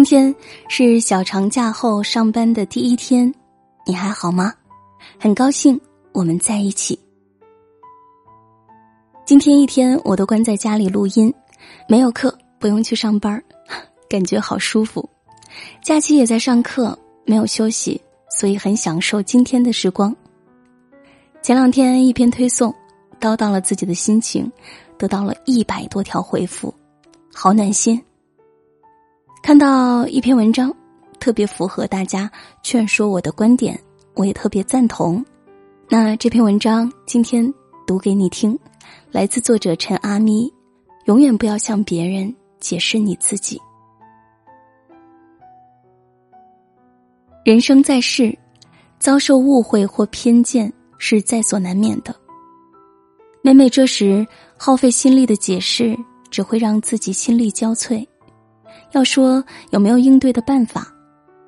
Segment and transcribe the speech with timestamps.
[0.00, 0.34] 今天
[0.66, 3.30] 是小长假后上班的第一天，
[3.86, 4.50] 你还好吗？
[5.18, 5.78] 很高兴
[6.12, 6.98] 我们在一起。
[9.26, 11.30] 今天一天我都关在家里录音，
[11.86, 13.44] 没有课，不用去上班，
[14.08, 15.06] 感觉好舒服。
[15.84, 20.16] 假期也在上课，没有休息，所以很享受今天的时光。
[21.42, 22.74] 前两天一篇推送，
[23.20, 24.50] 叨叨了自己的心情，
[24.96, 26.74] 得到了一百多条回复，
[27.34, 28.02] 好暖心。
[29.42, 30.72] 看到一篇文章，
[31.18, 32.30] 特别符合大家
[32.62, 33.78] 劝说我的观点，
[34.14, 35.24] 我也特别赞同。
[35.88, 37.52] 那这篇文章今天
[37.86, 38.56] 读给你听，
[39.10, 40.52] 来自作者陈阿咪。
[41.06, 43.60] 永远不要向别人解释你自己。
[47.42, 48.38] 人生在世，
[48.98, 52.14] 遭受误会或偏见是在所难免的。
[53.42, 54.24] 每每这时，
[54.56, 55.98] 耗费心力的解释，
[56.30, 58.06] 只会让自己心力交瘁。
[58.92, 60.92] 要说有没有应对的办法，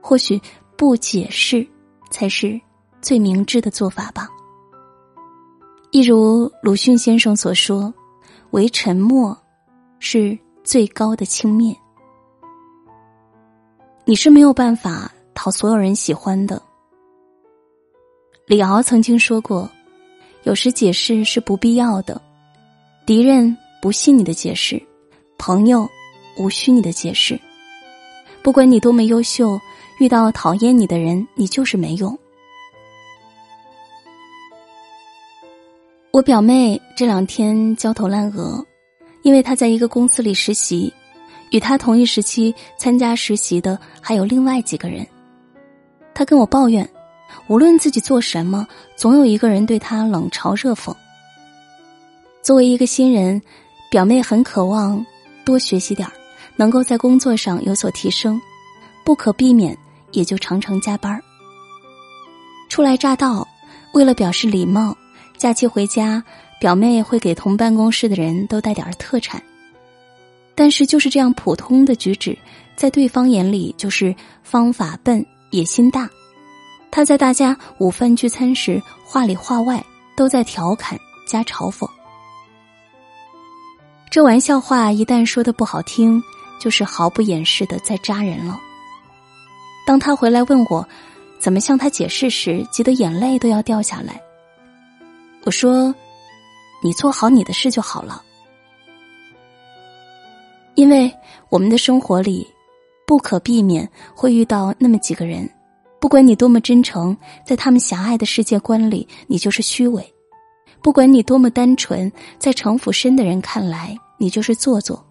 [0.01, 0.41] 或许
[0.77, 1.67] 不解释
[2.11, 2.61] 才是
[3.01, 4.29] 最明智的做法吧。
[5.91, 7.93] 一如鲁迅先生所说
[8.53, 9.37] ：“唯沉默
[9.99, 11.77] 是最高的轻蔑。”
[14.07, 16.61] 你是没有办法讨所有人喜欢的。
[18.47, 19.71] 李敖曾经说过
[20.45, 22.21] ：“有时解释是不必要的，
[23.05, 24.83] 敌人不信你的解释，
[25.39, 25.89] 朋友。”
[26.37, 27.39] 无需你的解释。
[28.43, 29.61] 不管你多么优秀，
[29.99, 32.19] 遇到讨厌你的人，你就是没用。
[36.11, 38.65] 我表妹这两天焦头烂额，
[39.23, 40.93] 因为她在一个公司里实习，
[41.51, 45.07] 与她同一时期参加实习的还有另外几个人。
[46.13, 46.87] 她跟我抱怨，
[47.47, 48.67] 无论自己做什么，
[48.97, 50.95] 总有一个人对她冷嘲热讽。
[52.43, 53.41] 作为一个新人，
[53.91, 55.05] 表妹很渴望
[55.45, 56.13] 多学习点儿。
[56.57, 58.41] 能够在工作上有所提升，
[59.05, 59.77] 不可避免
[60.13, 61.21] 也就常常加班
[62.69, 63.47] 初来乍到，
[63.93, 64.97] 为了表示礼貌，
[65.37, 66.23] 假期回家，
[66.61, 69.43] 表妹会给同办公室的人都带点特产。
[70.55, 72.37] 但是就是这样普通的举止，
[72.77, 76.09] 在对方眼里就是方法笨、野心大。
[76.91, 79.85] 他在大家午饭聚餐时，话里话外
[80.15, 81.89] 都在调侃加嘲讽。
[84.11, 86.23] 这玩笑话一旦说的不好听。
[86.63, 88.57] 就是毫不掩饰的在扎人了。
[89.85, 90.89] 当他回来问我
[91.41, 94.23] 怎么向他解释时，急得眼泪都要掉下来。
[95.43, 95.93] 我说
[96.81, 98.23] ：“你做好你的事就好了。”
[100.77, 101.13] 因为
[101.49, 102.47] 我们的生活里
[103.09, 105.51] 不可避免会遇到那么几个人，
[106.01, 110.01] 不管你多么真诚，在他们狭隘的世界观里，你就是虚伪；
[110.81, 115.05] 不管你多么单纯，在城府深的人看来，你就是做作。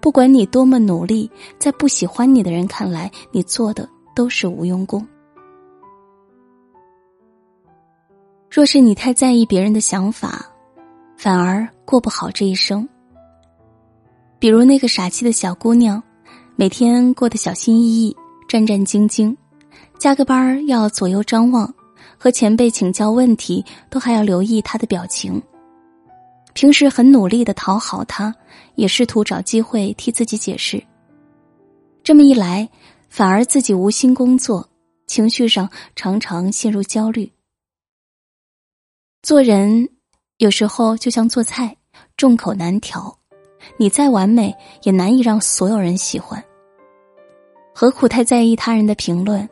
[0.00, 5.06] 不管你多么努力，在不喜欢你的人看来，你做的都是无用功。
[8.50, 10.44] 若是你太在意别人的想法，
[11.16, 12.86] 反而过不好这一生。
[14.38, 16.02] 比如那个傻气的小姑娘，
[16.56, 18.16] 每天过得小心翼翼、
[18.48, 19.34] 战战兢兢，
[19.98, 21.72] 加个班要左右张望，
[22.18, 25.40] 和前辈请教问题都还要留意他的表情。
[26.54, 28.34] 平时很努力的讨好他，
[28.74, 30.82] 也试图找机会替自己解释。
[32.02, 32.68] 这么一来，
[33.08, 34.68] 反而自己无心工作，
[35.06, 37.30] 情绪上常常陷入焦虑。
[39.22, 39.88] 做人
[40.38, 41.76] 有时候就像做菜，
[42.16, 43.16] 众口难调，
[43.76, 46.42] 你再完美也难以让所有人喜欢。
[47.74, 49.48] 何苦太在意他人的评论？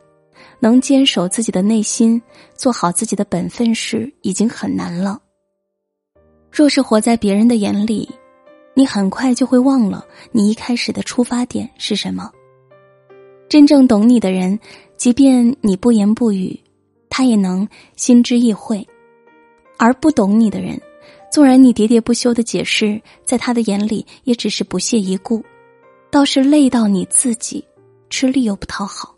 [0.59, 2.21] 能坚守自己的内心，
[2.53, 5.19] 做好自己的本分事，已经很难了。
[6.51, 8.09] 若是活在别人的眼里，
[8.73, 12.29] 你很快就会忘了你一开始的出发点是什么。
[13.47, 14.59] 真正懂你的人，
[14.97, 16.59] 即便你不言不语，
[17.09, 18.85] 他也能心知意会；
[19.77, 20.79] 而不懂你的人，
[21.31, 25.43] 纵然你喋喋不休的解释，在他的眼里也只是不屑一顾，
[26.09, 27.63] 倒是累到你自己，
[28.09, 29.15] 吃力又不讨好。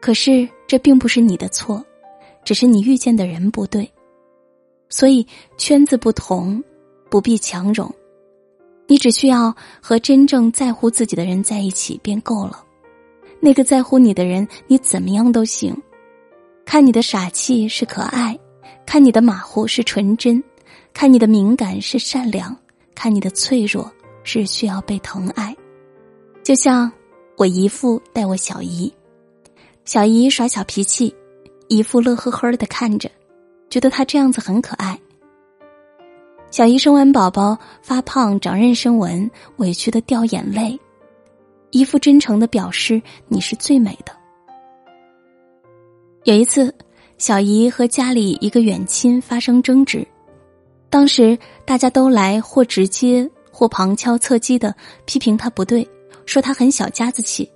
[0.00, 1.84] 可是这并不是你的错，
[2.44, 3.90] 只是你遇见的人不对。
[4.90, 5.26] 所以
[5.56, 6.62] 圈子不同，
[7.08, 7.90] 不必强融，
[8.86, 12.62] 你只需要和真正在乎自己的人在一起便够了。
[13.40, 15.74] 那个在乎你的人，你怎么样都行。
[16.66, 18.38] 看你的傻气是可爱，
[18.84, 20.42] 看你的马虎是纯真，
[20.92, 22.54] 看你的敏感是善良，
[22.94, 23.90] 看你的脆弱
[24.24, 25.56] 是需要被疼爱。
[26.42, 26.90] 就像
[27.36, 28.92] 我姨父带我小姨，
[29.84, 31.14] 小姨耍小脾气，
[31.68, 33.10] 姨父乐呵呵的看着。
[33.70, 34.98] 觉得他这样子很可爱。
[36.50, 40.78] 小姨生完宝宝发胖长妊娠纹，委屈的掉眼泪。
[41.70, 44.12] 一副真诚的表示你是最美的。
[46.24, 46.74] 有一次，
[47.16, 50.04] 小姨和家里一个远亲发生争执，
[50.90, 54.74] 当时大家都来或直接或旁敲侧击的
[55.04, 55.88] 批评她不对，
[56.26, 57.48] 说她很小家子气。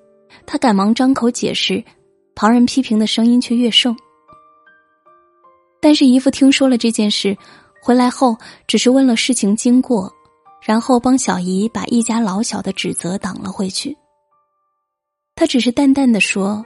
[0.47, 1.83] 她赶忙张口解释，
[2.37, 3.97] 旁人批评的声音却越盛。
[5.85, 7.37] 但是姨父听说了这件事，
[7.83, 8.35] 回来后
[8.67, 10.11] 只是问了事情经过，
[10.63, 13.95] 然后帮小姨把一家老小的指责挡了回去。
[15.37, 16.65] 他只是淡淡的说：“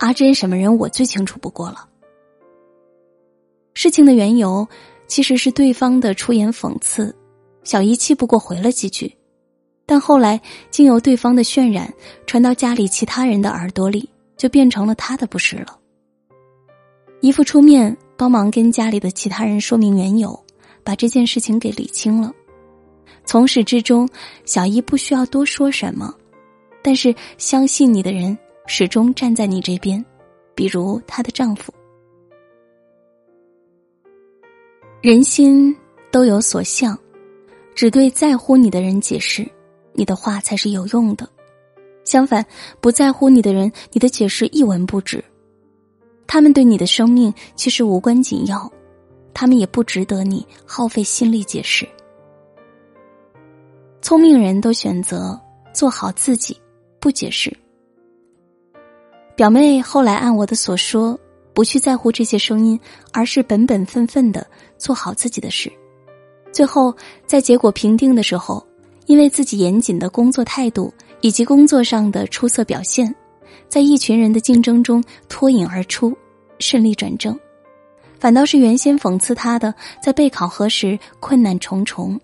[0.00, 1.86] 阿珍什么人，我最清楚不过了。”
[3.76, 4.66] 事情的缘由
[5.06, 7.14] 其实是对方的出言讽刺，
[7.62, 9.14] 小姨气不过回了几句，
[9.84, 10.40] 但后来
[10.70, 11.92] 经由对方的渲染
[12.26, 15.78] 传到家里其他人的耳朵里，就变成了他的不是了。
[17.26, 20.38] 姨父出面帮忙跟家里的其他人说明缘由，
[20.84, 22.32] 把这件事情给理清了。
[23.24, 24.08] 从始至终，
[24.44, 26.14] 小姨不需要多说什么，
[26.84, 28.38] 但是相信你的人
[28.68, 30.04] 始终站在你这边，
[30.54, 31.74] 比如她的丈夫。
[35.00, 35.76] 人心
[36.12, 36.96] 都有所向，
[37.74, 39.44] 只对在乎你的人解释，
[39.94, 41.26] 你的话才是有用的；
[42.04, 42.46] 相反，
[42.80, 45.24] 不在乎你的人，你的解释一文不值。
[46.26, 48.70] 他们对你的生命其实无关紧要，
[49.32, 51.88] 他们也不值得你耗费心力解释。
[54.02, 55.40] 聪明人都选择
[55.72, 56.56] 做好自己，
[57.00, 57.56] 不解释。
[59.34, 61.18] 表妹后来按我的所说，
[61.52, 62.78] 不去在乎这些声音，
[63.12, 64.46] 而是本本分分的
[64.78, 65.70] 做好自己的事。
[66.52, 66.94] 最后
[67.26, 68.66] 在结果评定的时候，
[69.06, 73.14] 因为自己严谨的工作态度以及工作上的出色表现。
[73.68, 76.16] 在一群人的竞争中脱颖而出，
[76.58, 77.38] 顺利转正，
[78.18, 82.18] 反倒是原先讽刺他的，在备考核时困难重重。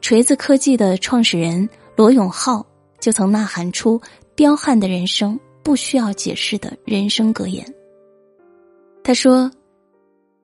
[0.00, 2.64] 锤子科技的创始人罗永浩
[3.00, 4.00] 就曾呐喊出
[4.34, 7.64] “彪悍的人生不需要解释”的人生格言。
[9.02, 9.50] 他说：“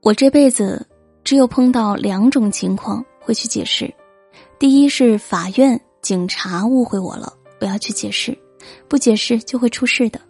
[0.03, 0.87] 我这辈子
[1.23, 3.93] 只有碰到两种情况会去解释，
[4.59, 8.37] 第一是法院、警察误会我了。”不要去解释，
[8.89, 10.21] 不解释就会出事的。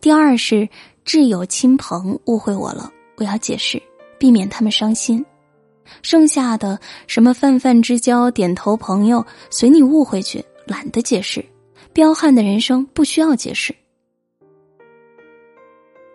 [0.00, 0.68] 第二是
[1.04, 3.82] 挚友亲朋误会我了，不要解释，
[4.18, 5.24] 避免他们伤心。
[6.02, 11.44] 剩下的什么泛泛之交、点头朋友，随你误会去，懒得解释。
[11.92, 13.74] 彪悍的人生不需要解释，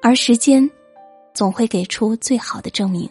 [0.01, 0.69] 而时间
[1.33, 3.09] 总会给出最好的证明。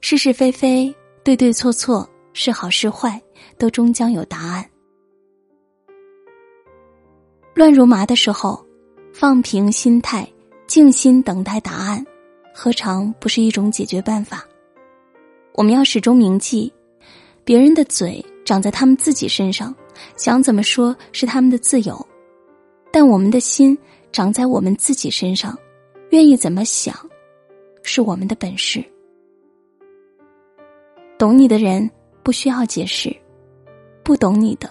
[0.00, 3.20] 是是非非、对对错错、是好是坏，
[3.56, 4.68] 都终将有答案。
[7.56, 8.62] 乱如麻的时候，
[9.14, 10.30] 放平心态，
[10.66, 12.04] 静心等待答案，
[12.52, 14.44] 何尝不是一种解决办法？
[15.54, 16.70] 我们要始终铭记，
[17.46, 19.74] 别人的嘴长在他们自己身上，
[20.18, 21.94] 想怎么说是他们的自由；
[22.92, 23.76] 但我们的心
[24.12, 25.58] 长在我们自己身上，
[26.10, 26.94] 愿意怎么想，
[27.82, 28.84] 是我们的本事。
[31.16, 31.90] 懂你的人
[32.22, 33.16] 不需要解释，
[34.04, 34.68] 不懂你的，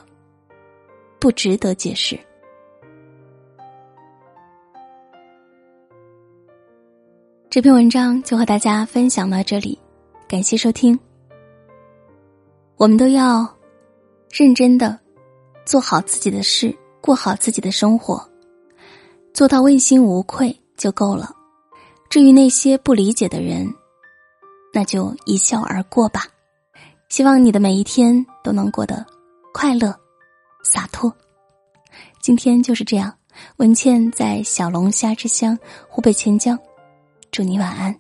[1.17, 2.15] 不值得解释。
[7.55, 9.79] 这篇文章就和大家分享到这里，
[10.27, 10.99] 感谢收听。
[12.75, 13.47] 我们都要
[14.29, 14.99] 认真的
[15.65, 18.21] 做好自己的事，过好自己的生活，
[19.33, 21.33] 做到问心无愧就够了。
[22.09, 23.73] 至于那些不理解的人，
[24.73, 26.23] 那就一笑而过吧。
[27.07, 29.05] 希望你的每一天都能过得
[29.53, 29.97] 快乐、
[30.61, 31.09] 洒脱。
[32.19, 33.17] 今天就是这样，
[33.55, 36.59] 文倩在小龙虾之乡湖北潜江。
[37.35, 37.93] 祝你晚安。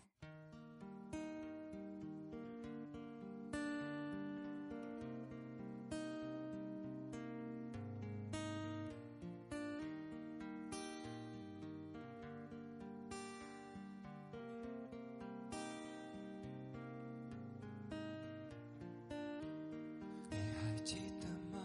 [20.29, 21.59] 你还记得吗？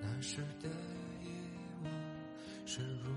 [0.00, 1.32] 那时的夜
[1.82, 1.92] 晚
[2.64, 3.10] 是如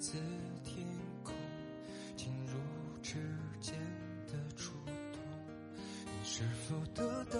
[0.00, 0.12] 自
[0.64, 0.86] 天
[1.22, 1.34] 空
[2.16, 2.54] 进入
[3.02, 3.18] 指
[3.60, 3.74] 尖
[4.26, 5.20] 的触碰，
[6.06, 7.38] 你是否得到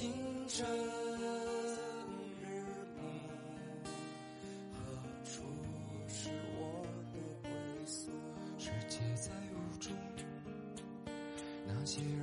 [0.00, 0.10] 清
[0.48, 0.66] 晨
[2.40, 2.46] 日
[2.96, 3.04] 暮，
[4.72, 4.78] 何
[5.26, 5.42] 处
[6.08, 7.50] 是我的归
[7.84, 8.10] 宿？
[8.56, 9.92] 世界在雾中，
[11.66, 12.18] 那些人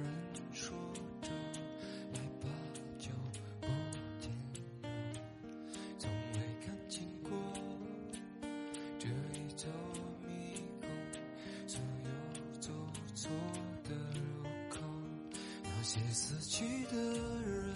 [15.87, 17.73] 些死去的人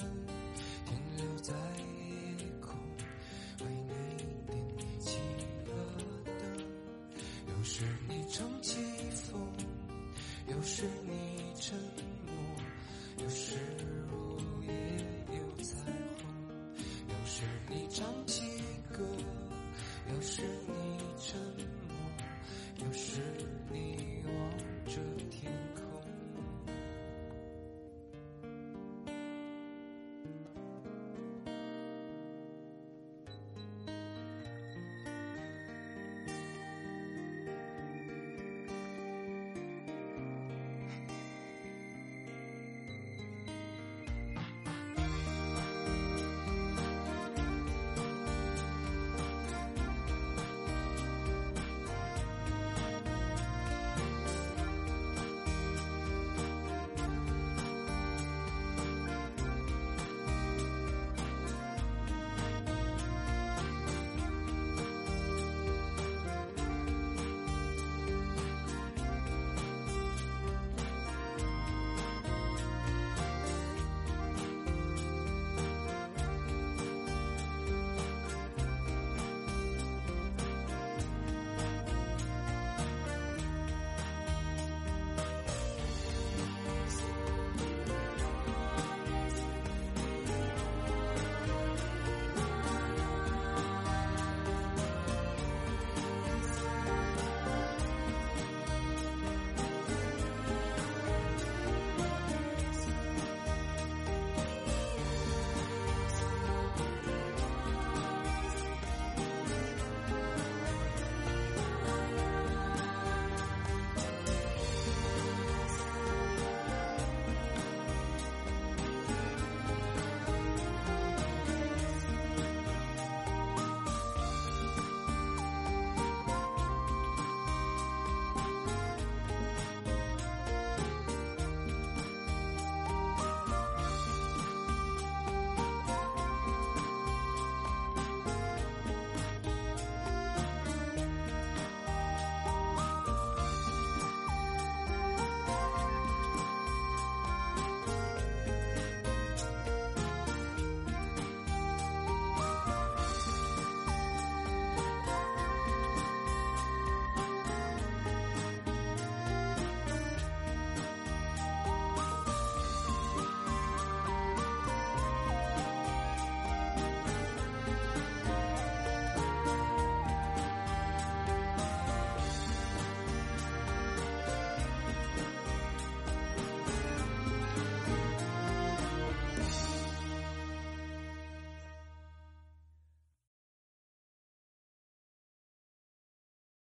[0.85, 2.75] 停留在夜空，
[3.61, 3.93] 为你
[4.47, 5.17] 点起
[5.65, 5.71] 了
[6.25, 6.35] 灯。
[7.47, 8.75] 有时你乘起
[9.13, 9.39] 风，
[10.49, 11.79] 有时你沉
[12.27, 13.55] 默，有时
[14.09, 14.73] 如也
[15.37, 15.85] 有彩
[16.17, 16.27] 虹，
[17.07, 18.43] 有时你唱起
[18.91, 19.05] 歌，
[20.13, 21.80] 有时你沉默。